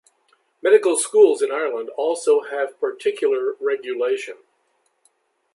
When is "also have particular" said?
1.89-3.53